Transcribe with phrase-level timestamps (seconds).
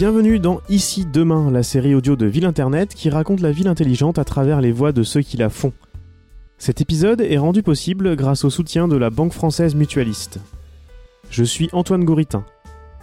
[0.00, 4.20] Bienvenue dans Ici Demain, la série audio de Ville Internet qui raconte la ville intelligente
[4.20, 5.72] à travers les voix de ceux qui la font.
[6.56, 10.38] Cet épisode est rendu possible grâce au soutien de la Banque française mutualiste.
[11.30, 12.44] Je suis Antoine Gouritin.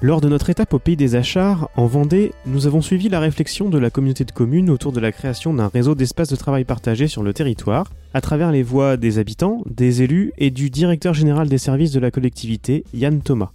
[0.01, 3.67] Lors de notre étape au Pays des Achats, en Vendée, nous avons suivi la réflexion
[3.67, 7.09] de la communauté de communes autour de la création d'un réseau d'espaces de travail partagés
[7.09, 11.49] sur le territoire, à travers les voix des habitants, des élus et du directeur général
[11.49, 13.51] des services de la collectivité, Yann Thomas.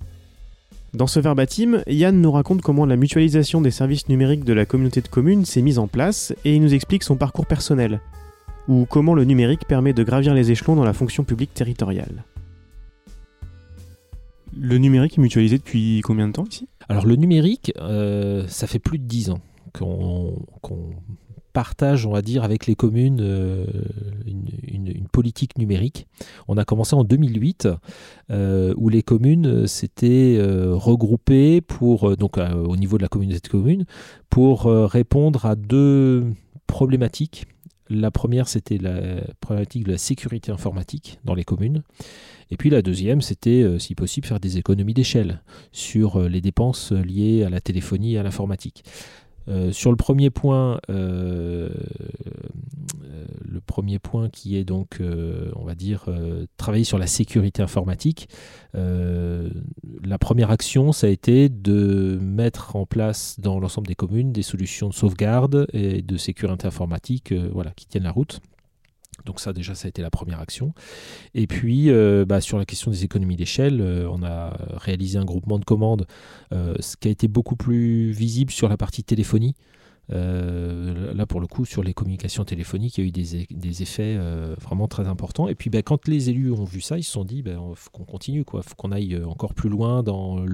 [0.93, 5.01] Dans ce verbatim, Yann nous raconte comment la mutualisation des services numériques de la communauté
[5.01, 8.01] de communes s'est mise en place et il nous explique son parcours personnel,
[8.67, 12.25] ou comment le numérique permet de gravir les échelons dans la fonction publique territoriale.
[14.59, 16.69] Le numérique est mutualisé depuis combien de temps ici?
[16.89, 19.41] Alors le numérique, euh, ça fait plus de 10 ans
[19.73, 20.35] qu'on
[21.53, 23.65] partage, on va dire, avec les communes euh,
[24.27, 26.07] une, politique numérique.
[26.47, 27.69] On a commencé en 2008,
[28.31, 33.85] euh, où les communes s'étaient regroupées pour, donc au niveau de la communauté de communes,
[34.29, 36.27] pour répondre à deux
[36.69, 37.47] problématiques.
[37.89, 41.83] La première, c'était la problématique de la sécurité informatique dans les communes.
[42.51, 45.43] Et puis la deuxième, c'était, euh, si possible, faire des économies d'échelle
[45.73, 48.85] sur euh, les dépenses liées à la téléphonie et à l'informatique.
[49.51, 51.71] Euh, sur le premier point, le
[53.67, 56.07] premier point qui est donc, on va dire,
[56.57, 58.29] travailler sur la sécurité informatique,
[58.75, 64.43] la première action, ça a été de mettre en place dans l'ensemble des communes des
[64.43, 68.41] solutions de sauvegarde et de sécurité informatique voilà, qui tiennent la route.
[69.25, 70.75] Donc ça déjà, ça a été la première action.
[71.35, 75.25] Et puis, euh, bah, sur la question des économies d'échelle, euh, on a réalisé un
[75.25, 76.07] groupement de commandes,
[76.53, 79.55] euh, ce qui a été beaucoup plus visible sur la partie téléphonie.
[80.13, 84.17] Euh, là, pour le coup, sur les communications téléphoniques, il y a eu des, effets
[84.19, 85.49] euh, vraiment très importants.
[85.49, 87.91] Et puis, ben, quand les élus ont vu ça, ils se sont dit, ben, faut
[87.91, 90.47] qu'on continue, il faut qu'on aille euh, encore plus loin dans, on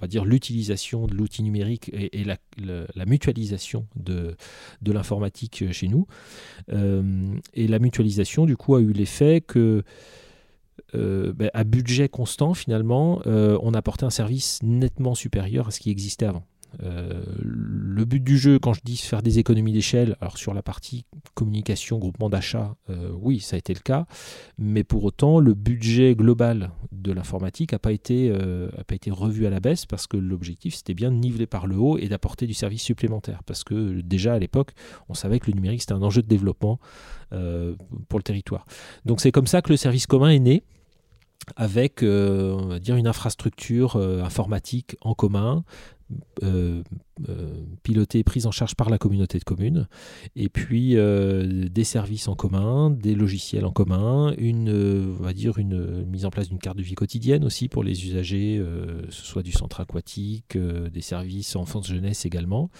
[0.00, 4.36] va dire, l'utilisation de l'outil numérique et, la, mutualisation de,
[4.84, 6.06] l'informatique chez nous.
[6.68, 9.82] et la mutualisation, du coup, a eu l'effet que
[10.92, 16.26] ben, à budget constant, finalement, on apportait un service nettement supérieur à ce qui existait
[16.26, 16.44] avant.
[16.82, 20.62] Euh, le but du jeu, quand je dis faire des économies d'échelle, alors sur la
[20.62, 24.06] partie communication, groupement d'achat, euh, oui, ça a été le cas,
[24.58, 29.46] mais pour autant, le budget global de l'informatique n'a pas, été, euh, pas été revu
[29.46, 32.46] à la baisse parce que l'objectif, c'était bien de niveler par le haut et d'apporter
[32.46, 33.42] du service supplémentaire.
[33.44, 34.72] Parce que déjà à l'époque,
[35.08, 36.78] on savait que le numérique, c'était un enjeu de développement
[37.30, 38.66] pour le territoire.
[39.04, 40.62] Donc c'est comme ça que le service commun est né
[41.56, 45.64] avec dire une infrastructure informatique en commun,
[46.42, 46.82] euh,
[47.28, 49.88] euh, pilotée et prise en charge par la communauté de communes,
[50.36, 54.70] et puis euh, des services en commun, des logiciels en commun, une,
[55.18, 58.06] on va dire une mise en place d'une carte de vie quotidienne aussi pour les
[58.06, 58.64] usagers,
[59.08, 62.70] ce soit du centre aquatique, des services enfance-jeunesse également.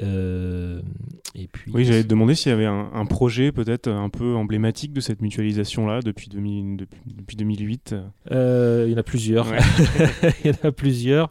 [0.00, 4.94] et puis, oui, j'allais te demander s'il y avait un, projet peut-être un peu emblématique
[4.94, 7.94] de cette mutualisation-là depuis, depuis, 2008.
[8.30, 9.46] il y en a plusieurs.
[10.44, 11.28] il y en a plusieurs.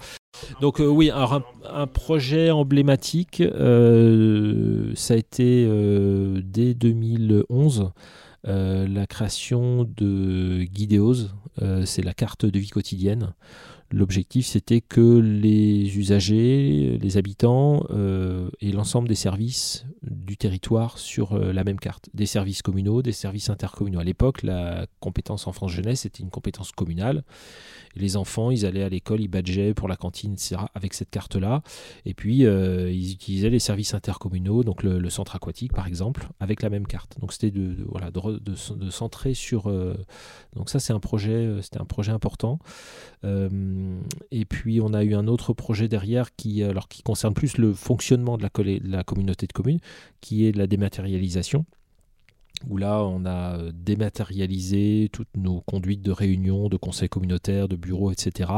[0.62, 7.92] Donc euh, oui, un, projet emblématique, euh, ça a été euh, dès 2011
[8.44, 11.28] la création de Guideos,
[11.86, 13.34] c'est la carte de vie quotidienne.
[13.92, 17.86] L'objectif, c'était que les usagers, les habitants
[18.60, 22.10] et l'ensemble des services du territoire sur la même carte.
[22.14, 24.00] Des services communaux, des services intercommunaux.
[24.00, 27.24] À l'époque, la compétence enfance-jeunesse était une compétence communale
[27.98, 30.58] les enfants, ils allaient à l'école, ils badgeaient pour la cantine, etc.
[30.74, 31.62] avec cette carte-là.
[32.06, 36.62] Et puis, euh, ils utilisaient les services intercommunaux, donc le, centre aquatique, par exemple, avec
[36.62, 37.20] la même carte.
[37.20, 38.56] Donc, c'était de, voilà, de,
[38.90, 39.68] centrer sur.
[39.68, 39.96] Euh,
[40.56, 42.60] donc, ça, c'est un projet, euh, c'était un projet important.
[44.32, 48.38] Et puis, on a eu un autre projet derrière qui, qui concerne plus le fonctionnement
[48.38, 48.48] de
[48.84, 49.80] la communauté de communes,
[50.22, 51.66] qui est la dématérialisation
[52.66, 57.76] où là, on a euh, dématérialisé toutes nos conduites de réunions, de conseils communautaires, de
[57.76, 58.52] bureaux, etc.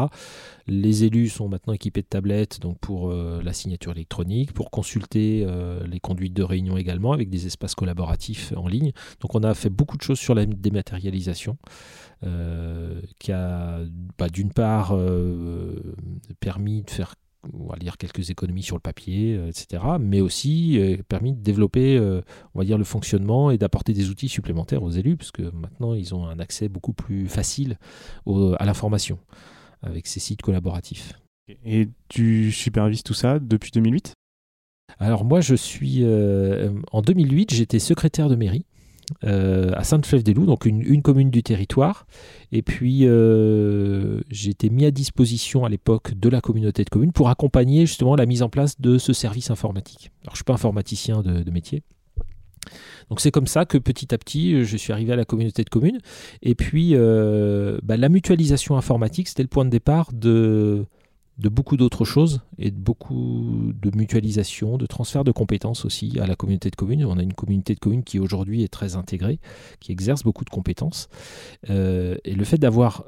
[0.67, 5.43] Les élus sont maintenant équipés de tablettes donc pour euh, la signature électronique, pour consulter
[5.45, 8.91] euh, les conduites de réunion également, avec des espaces collaboratifs en ligne.
[9.19, 11.57] Donc on a fait beaucoup de choses sur la dématérialisation.
[13.19, 13.79] qui a
[14.17, 14.93] bah, d'une part
[16.39, 17.15] permis de faire
[17.53, 19.83] on va dire quelques économies sur le papier, euh, etc.
[19.99, 22.21] Mais aussi euh, permis de développer, euh,
[22.53, 25.93] on va dire, le fonctionnement et d'apporter des outils supplémentaires aux élus, parce que maintenant
[25.93, 27.77] ils ont un accès beaucoup plus facile
[28.27, 29.19] à l'information
[29.81, 31.13] avec ces sites collaboratifs.
[31.65, 34.13] Et tu supervises tout ça depuis 2008
[34.99, 38.65] Alors moi, je suis en 2008, j'étais secrétaire de mairie.
[39.23, 42.05] À Sainte-Flève-des-Loups, donc une, commune du territoire.
[42.51, 43.07] Et puis,
[44.29, 48.15] j'ai été mis à disposition à l'époque de la communauté de communes pour accompagner justement
[48.15, 50.11] la mise en place de ce service informatique.
[50.23, 51.83] Alors, je ne suis pas informaticien de métier.
[53.09, 55.63] Donc c'est comme ça que petit à petit, euh, je suis arrivé à la communauté
[55.63, 55.99] de communes.
[56.41, 60.85] Et puis, euh, bah, la mutualisation informatique, c'était le point de départ de,
[61.39, 66.27] de beaucoup d'autres choses et de beaucoup de mutualisation, de transfert de compétences aussi à
[66.27, 67.05] la communauté de communes.
[67.05, 69.39] On a une communauté de communes qui aujourd'hui est très intégrée,
[69.79, 71.09] qui exerce beaucoup de compétences.
[71.69, 73.05] Euh, et le fait d'avoir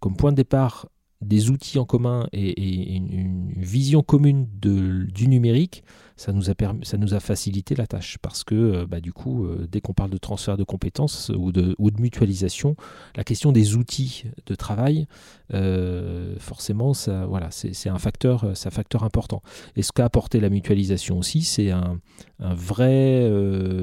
[0.00, 0.86] comme point de départ
[1.20, 5.82] des outils en commun et, une, vision commune du numérique,
[6.16, 8.18] ça nous, a ça nous a facilité la tâche.
[8.18, 11.52] Parce que, euh, bah, du coup, euh, dès qu'on parle de transfert de compétences ou
[11.52, 12.76] de, mutualisation,
[13.16, 15.06] la question des outils de travail,
[15.54, 19.42] euh, forcément, ça, voilà, c'est un, facteur, un facteur important.
[19.76, 22.00] Et ce qu'a apporté la mutualisation aussi, c'est un,
[22.38, 23.28] vrai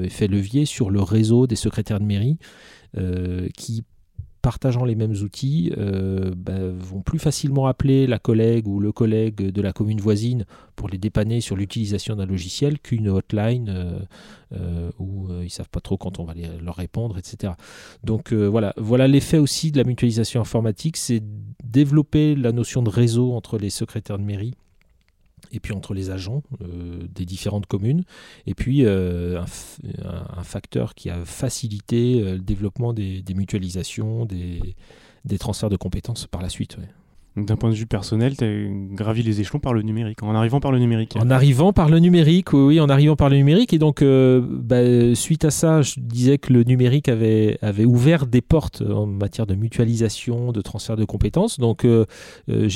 [0.04, 2.38] effet levier sur le réseau des secrétaires de mairie
[3.54, 3.84] qui
[4.46, 9.50] partageant les mêmes outils, euh, bah, vont plus facilement appeler la collègue ou le collègue
[9.50, 10.44] de la commune voisine
[10.76, 13.98] pour les dépanner sur l'utilisation d'un logiciel qu'une hotline euh,
[14.52, 17.54] euh, où ils savent pas trop quand on va leur répondre, etc.
[18.04, 21.24] Donc voilà, voilà l'effet aussi de la mutualisation informatique, c'est
[21.64, 24.54] développer la notion de réseau entre les secrétaires de mairie
[25.52, 28.04] et puis entre les agents euh, des différentes communes,
[28.46, 29.40] et puis euh,
[30.04, 36.42] un, facteur qui a facilité euh, le développement des, mutualisations, des, transferts de compétences par
[36.42, 36.76] la suite.
[37.36, 40.58] D'un point de vue personnel, tu as gravi les échelons par le numérique, en arrivant
[40.58, 41.16] par le numérique.
[41.20, 43.74] En arrivant par le numérique, oui, en arrivant par le numérique.
[43.74, 48.40] Et donc, euh, bah, suite à ça, je disais que le numérique avait, ouvert des
[48.40, 51.60] portes en matière de mutualisation, de transfert de compétences.
[51.60, 52.06] Donc, euh,
[52.48, 52.70] euh,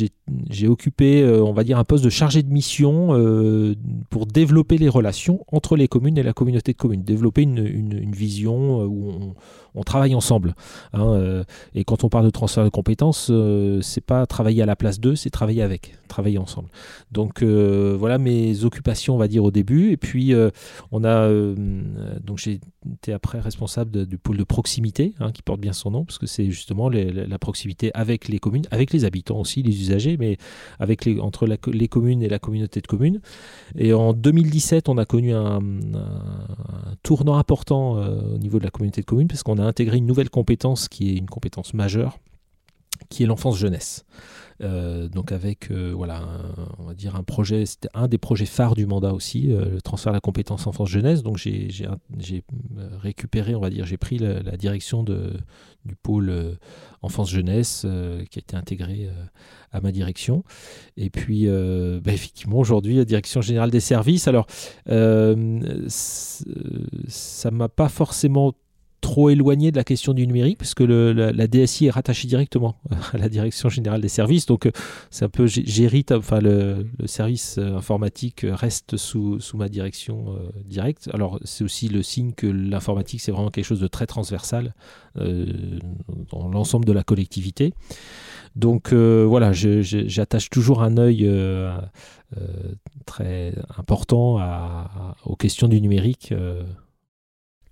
[0.50, 3.16] j'ai occupé, on va dire, un poste de chargé de mission
[4.10, 7.02] pour développer les relations entre les communes et la communauté de communes.
[7.02, 9.34] Développer une, vision où
[9.74, 10.54] on travaille ensemble.
[10.92, 13.32] Hein, et quand on parle de transfert de compétences,
[13.80, 16.68] c'est pas travailler à la place d'eux, c'est travailler avec, travailler ensemble.
[17.12, 19.92] Donc euh, voilà mes occupations, on va dire au début.
[19.92, 20.34] Et puis
[20.92, 21.28] on a
[22.24, 22.60] donc j'ai
[22.92, 26.26] été après responsable du pôle de proximité, hein, qui porte bien son nom, parce que
[26.26, 30.36] c'est justement la proximité avec les communes, avec les habitants aussi, les usagers, mais
[30.78, 33.20] avec les, entre les communes et la communauté de communes.
[33.76, 35.60] Et en 2017, on a connu un
[37.02, 40.30] tournant important au niveau de la communauté de communes, parce qu'on a intégré une nouvelle
[40.30, 42.18] compétence qui est une compétence majeure,
[43.10, 44.06] qui est l'enfance-jeunesse.
[44.62, 46.22] Euh, donc avec euh, voilà
[46.78, 49.80] on va dire un projet c'était un des projets phares du mandat aussi euh, le
[49.80, 51.22] transfert de la compétence enfance jeunesse.
[51.22, 51.88] Donc j'ai
[53.00, 55.32] récupéré on va dire j'ai pris la, direction de,
[55.86, 56.58] du pôle
[57.00, 57.86] enfance jeunesse
[58.30, 59.08] qui a été intégré
[59.72, 60.44] à ma direction.
[60.96, 64.28] Et puis bah, effectivement aujourd'hui la direction générale des services.
[64.28, 64.46] Alors
[65.88, 68.52] ça m'a pas forcément
[69.00, 72.76] trop éloigné de la question du numérique, parce que la, DSI est rattachée directement
[73.12, 74.46] à la Direction Générale des Services.
[74.46, 74.70] Donc, euh,
[75.10, 80.50] c'est un peu, j'hérite, enfin, le, service euh, informatique reste sous, sous ma direction euh,
[80.64, 81.10] directe.
[81.12, 84.74] Alors, c'est aussi le signe que l'informatique, c'est vraiment quelque chose de très transversal
[85.16, 87.74] dans l'ensemble de la collectivité.
[88.54, 91.28] Donc, voilà, j'attache toujours un œil.
[93.06, 94.38] très important
[95.24, 96.32] aux questions du numérique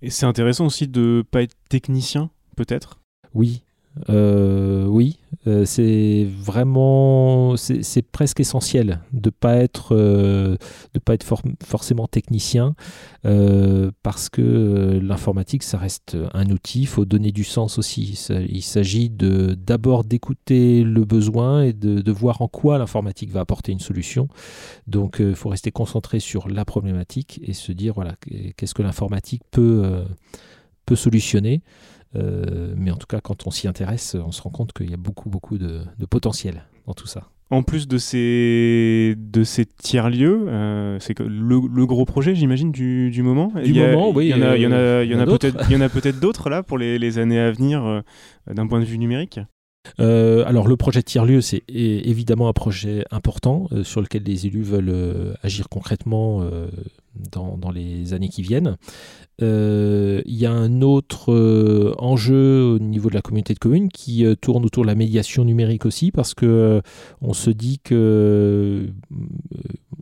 [0.01, 2.99] et c'est intéressant aussi de pas être technicien, peut-être?
[3.33, 3.63] Oui,
[4.07, 10.55] euh, oui, euh, c'est vraiment, c'est presque essentiel de pas être, euh,
[11.03, 11.25] pas être
[11.63, 12.75] forcément technicien,
[13.23, 16.81] parce que l'informatique, ça reste un outil.
[16.81, 18.17] Il faut donner du sens aussi.
[18.29, 23.71] il s'agit d'abord d'écouter le besoin et de, de, voir en quoi l'informatique va apporter
[23.71, 24.27] une solution.
[24.87, 28.15] Donc, il faut rester concentré sur la problématique et se dire voilà,
[28.55, 30.03] qu'est-ce que l'informatique peut
[30.85, 31.61] peut solutionner.
[32.15, 34.93] Euh, mais en tout cas, quand on s'y intéresse, on se rend compte qu'il y
[34.93, 37.29] a beaucoup, beaucoup de, potentiel dans tout ça.
[37.51, 43.09] En plus de ces, de ces tiers-lieux, euh, c'est que le, gros projet, j'imagine, du,
[43.09, 43.51] du, moment.
[43.63, 44.27] Du moment, oui.
[44.27, 47.17] Il y en a, a, il y en a peut-être, d'autres là pour les, les,
[47.17, 48.01] années à venir euh,
[48.51, 49.39] d'un point de vue numérique.
[49.97, 55.69] alors le projet tiers-lieu, c'est évidemment un projet important sur lequel les élus veulent agir
[55.69, 56.47] concrètement
[57.31, 58.77] dans, les années qui viennent.
[59.41, 63.89] Euh, il y a un autre euh, enjeu au niveau de la communauté de communes
[63.89, 66.81] qui euh, tourne autour de la médiation numérique aussi, parce que
[67.21, 68.89] on se dit que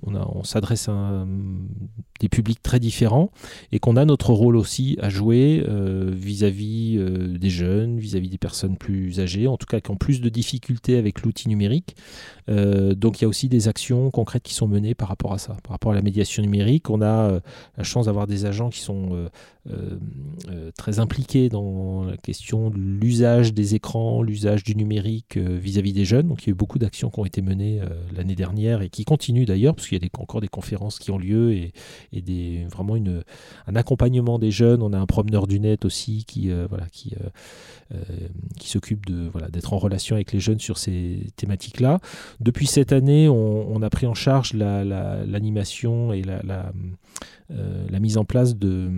[0.02, 1.26] on, on s'adresse à
[2.20, 3.32] des publics très différents
[3.72, 6.98] et qu'on a notre rôle aussi à jouer vis-à-vis
[7.40, 10.98] des jeunes, vis-à-vis des personnes plus âgées, en tout cas qui ont plus de difficultés
[10.98, 11.96] avec l'outil numérique.
[12.48, 15.58] donc il y a aussi des actions concrètes qui sont menées par rapport à ça,
[15.64, 16.90] par rapport à la médiation numérique.
[16.90, 17.40] On a
[17.78, 19.30] la chance d'avoir des agents qui sont
[20.76, 26.28] très impliqués dans la question de l'usage des écrans, l'usage du numérique vis-à-vis des jeunes.
[26.28, 27.82] Donc il y a eu beaucoup d'actions qui ont été menées
[28.16, 31.18] l'année dernière et qui continuent d'ailleurs, parce qu'il y a encore des conférences qui ont
[31.18, 31.74] lieu et,
[32.72, 32.96] vraiment
[33.68, 34.82] un accompagnement des jeunes.
[34.82, 36.52] On a un promeneur du net aussi qui,
[38.60, 39.06] s'occupe
[39.52, 42.00] d'être en relation avec les jeunes sur ces thématiques-là.
[42.40, 46.22] Depuis cette année, on, a pris en charge l'animation et
[47.50, 48.90] euh, la, mise en place de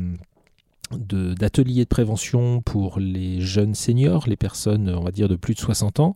[0.92, 5.60] d'ateliers de, prévention pour les jeunes seniors, les personnes, on va dire, de plus de
[5.60, 6.16] 60 ans.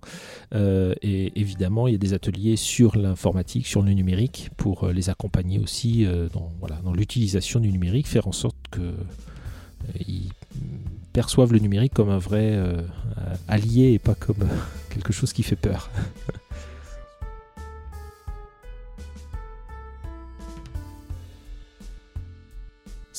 [0.53, 5.10] Euh, et évidemment, il y a des ateliers sur l'informatique, sur le numérique, pour les
[5.10, 10.32] accompagner aussi euh, dans, voilà, dans l'utilisation du numérique, faire en sorte qu'ils
[11.12, 12.60] perçoivent le numérique comme un vrai
[13.48, 14.48] allié et pas comme
[14.89, 15.89] quelque chose qui fait peur.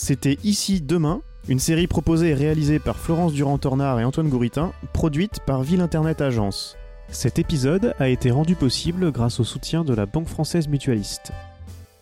[0.04, 5.40] C'était Ici Demain, une série proposée et réalisée par Florence Durand-Tornard et Antoine Gouritin, produite
[5.46, 6.76] par Ville Internet Agence.
[7.08, 11.32] Cet épisode a été rendu possible grâce au soutien de la Banque Française Mutualiste.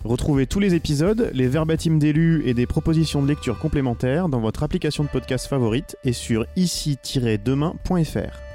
[0.04, 4.62] Retrouvez tous les épisodes, les verbatims d'élus et des propositions de lecture complémentaires dans votre
[4.62, 8.51] application de podcast favorite et sur ici-demain.fr.